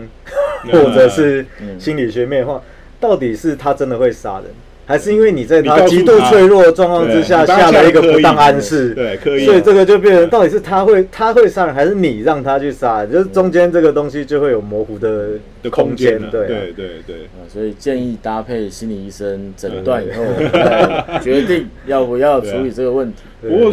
[0.72, 1.80] 或者是嗯。
[1.80, 2.62] 心理学面的话，
[3.00, 4.48] 到底是他真的会杀人，
[4.92, 8.94] 还是因为你在他极度脆弱的状况之下下了一个不当暗示？
[8.94, 13.12] 对，所以这个就变成到底是他会他会杀人，还是你让他去杀人？
[13.14, 15.30] 就是中间这个东西就会有模糊的
[15.64, 16.48] 的空空间对啊。
[16.48, 23.20] 对对对，啊，所以建议搭配心理医生诊断以后，再 决定要不要处理这个问题。
[23.42, 23.72] 不过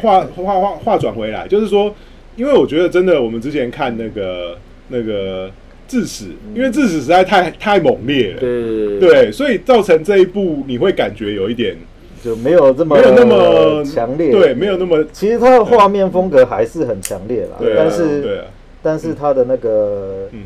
[0.00, 1.94] 话话话话转回来，就是说，
[2.34, 5.48] 因为我觉得真的，我们之前看那个那个
[5.86, 11.76] 智齿，因为致死实在太太猛烈了，对对，所以造成这一部你会感觉有一点
[12.22, 18.44] 就没有这么没有那么强烈，对，没有那么其实它的画面风格还是很强烈啦，但是
[18.82, 20.42] 但是它的那个嗯。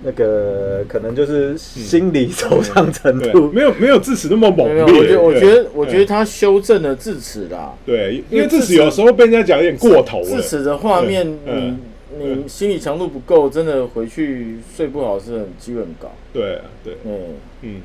[0.00, 10.24] 那个可能就是心理受伤程，度，没有没有致死那么猛，烈，我觉得我觉得我觉得得他修正了致死啦，对，因因为智齿为智齿有时候被人家讲有点过头了。
[10.24, 11.70] 智，齿的画面，嗯。
[11.70, 11.76] 你
[12.16, 16.10] 你心理强度不够，真的回去睡不好是很机会很高。
[16.32, 17.82] 对啊对，嗯，嗯。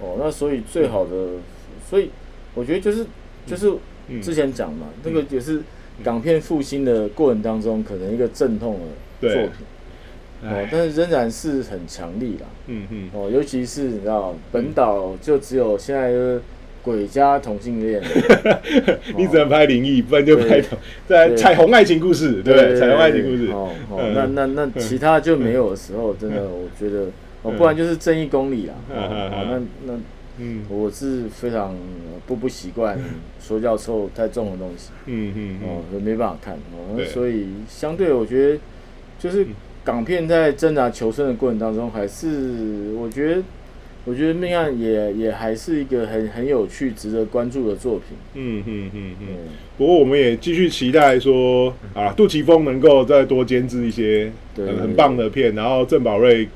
[0.00, 1.10] 哦，那所以最好的，
[1.88, 2.10] 所以
[2.54, 3.06] 我觉得就是
[3.46, 3.72] 就是
[4.08, 5.60] 嗯，之前讲嘛，那个也是
[6.02, 8.80] 港片复兴的过程当中，可能一个阵痛
[9.20, 9.46] 的作品。
[9.46, 9.68] 哦
[10.44, 12.46] 哎，，但是仍然是很强力啦。
[12.66, 16.42] 嗯嗯，哦，尤其是你知道，本岛就只有现在就是
[16.82, 18.02] 鬼加同性恋，
[19.16, 20.60] 你只能拍灵异，不然就拍
[21.06, 22.76] 在彩虹爱情故事，对不对？
[22.76, 23.70] 彩虹爱情故事，哦
[24.14, 27.06] 那那那其他就没有的时候，真的我觉得，
[27.42, 28.74] 哦，不然就是正义公理啦。
[28.90, 29.46] 哦嗯嗯哦，
[29.86, 30.00] 那那
[30.38, 30.64] 嗯。
[30.68, 32.98] 我是非常呃不不习惯
[33.40, 38.58] 说教臭太重的东西，嗯嗯哦没办法看哦，所以相对我觉得
[39.20, 39.46] 就是
[39.84, 43.42] 港片在挣扎求生的过程当中，还是我觉得。
[44.04, 48.16] 我觉得命案也也还是一个很很有趣、值得关注的作品。
[48.34, 49.26] 嗯嗯嗯嗯。
[49.28, 49.36] 嗯，
[49.78, 56.48] 不过我们也继续期待说啊，杜琪峰能够再多监制一些对很很棒的片，然后郑宝瑞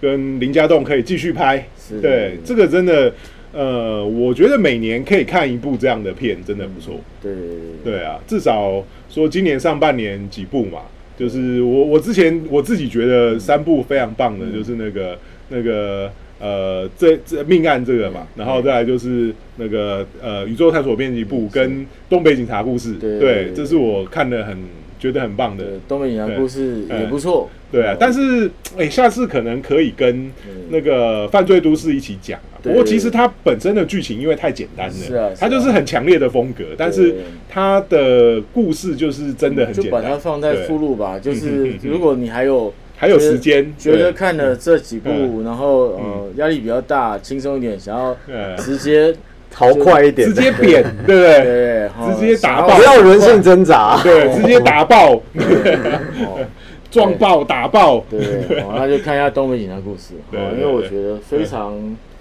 [0.00, 1.68] 跟林家栋可以继续拍。
[1.78, 3.14] 是对，这个真的，
[3.52, 7.00] 呃，我觉得每年可以看一部这样的片，真的不错。
[7.22, 7.42] 对对
[7.84, 10.80] 对对啊，至少说今年上半年几部嘛，
[11.16, 15.18] 就是我我之前我自己觉得三部非常棒的，嗯就是那个
[15.48, 24.56] 那个呃这这命案这个嘛，然后再来就是那个呃宇宙探索编辑部跟东北警察故事，对对，这是我看的很
[24.98, 27.48] 觉得很棒的，，东北警察故事也不错。
[27.70, 30.32] 对啊，但是哎、下次可能可以跟
[30.70, 32.56] 那个犯罪都市一起讲啊。
[32.62, 37.14] 不过其实它本身的剧情因为太简单了，它就是很强烈的风格，但是
[37.46, 40.16] 它的故事就是真的很简单就把它。
[40.16, 41.18] 放在附录吧。
[41.18, 45.44] 就嗯是如果你还有还有时间，觉得看了这几部，嗯。
[45.44, 49.14] 然后呃压力比较大，轻松一点，想要呃直接
[49.50, 51.42] 逃快一点，直接扁， 对不对？
[51.44, 52.76] 对，哦直接打爆。
[52.76, 53.98] 不要人性挣扎。
[54.02, 55.22] 对，直接打爆、哦。
[56.90, 58.18] 撞爆、打爆，对，
[58.62, 61.74] 哦 那就看一下东北警察故事，因对为我觉得非常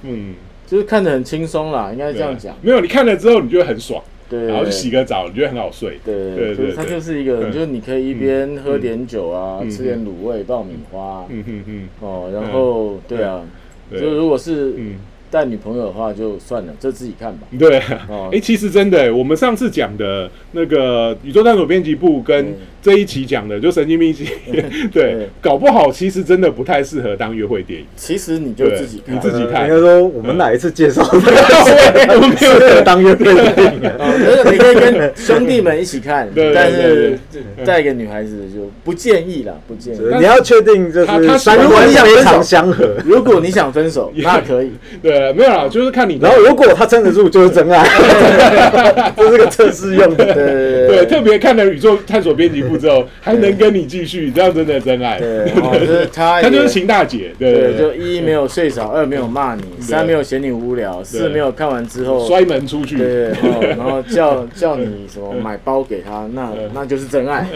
[0.03, 0.35] 嗯，
[0.67, 2.39] 就是看得很轻松啦，应该这样对。
[2.41, 5.99] 讲，没有，你看了之后，你就会很爽，对，然后去洗个澡，你觉得很好睡。
[6.03, 7.51] 对对对，就是它就是一个，嗯。
[7.51, 13.41] 就是你可以一边喝点酒啊，嗯吃点卤味、爆米花，嗯哼哼，哦，然后对啊，
[13.89, 14.01] 对。
[14.01, 14.95] 就如果是嗯，
[15.29, 17.47] 带女朋友的话，就算了，这自己看吧。
[17.57, 18.07] 对啊。
[18.09, 24.63] 哦哎、 其实真的，我们上次讲的那个宇宙探索编辑部跟嗯这一期讲的就神经病系列，
[24.93, 27.85] 对对，搞不好其实真的不太适合当约会电影。
[27.97, 29.19] 其实你就自己看你。
[29.19, 31.09] 自己看呃应该说我们哪一次介绍的
[32.15, 33.95] 我们没有适合当约会电影啊？
[33.99, 37.19] 哦，可是你可以跟兄弟们一起看，但是
[37.65, 39.99] 带个女孩子就不建议啦，不建议。
[40.17, 44.71] 你要确定就他他是三观非常相合，如果你想分手，那可以。
[45.01, 47.85] 对，没有啦，就是看你然后如果他撑得住，就是真爱，
[49.15, 50.25] 这是个测试用的。
[50.25, 55.19] 对对对，特别看了宇宙探索编辑部之后，还能跟你继续，这样真的真爱。
[55.19, 62.97] 对，哦，就是他他就是秦大姐，对就一没有睡着，二没有骂你，三没有嫌你无聊，四没有看完之后，摔门出去。
[62.97, 67.47] 对，哦， 然后叫叫你什么买包给他，那那就是真爱，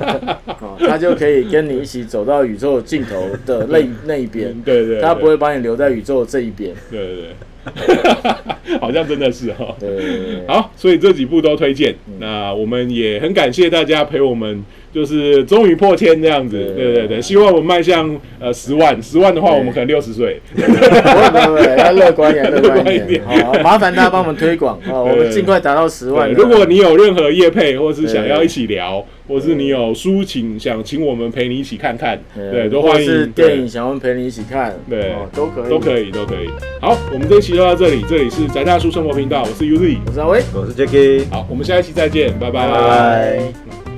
[0.60, 9.74] 哦，他就可以跟你一起走到宇宙尽头的那那一边，对对，他不会把你留在宇宙这一边，对对对， 好像真的是哈。
[9.78, 11.94] 对对对，好，所以这几部都推荐。
[12.18, 16.56] 那我们也很感谢大家陪我们，就是终于破千这样子。
[16.76, 20.40] 对对对对，希望我们迈向呃十万，十万的话我们可能六十岁。
[20.54, 26.32] 不会不会，要乐观一点，乐观一乐观一点点，好，麻烦大家帮我们推广， 哦，我们尽快达到十万。
[26.32, 33.08] 如果你有任何业配，或是想要一起聊，或是你有书请想请我们陪你一起看看，对，都或欢迎。
[33.08, 36.48] 是电影对想要陪你一起看，对哦，都可以，都可以，都可以。
[36.80, 39.96] 好，我们这一期就到这里，这里是宅大叔生活频道，我是 Uzi。
[40.06, 43.91] 我是阿威，我是 Jacky，好，我们下一期再见，拜拜拜拜。